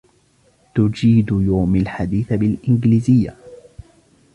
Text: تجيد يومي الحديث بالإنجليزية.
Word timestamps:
تجيد 0.75 1.27
يومي 1.31 1.79
الحديث 1.79 2.33
بالإنجليزية. 2.33 3.35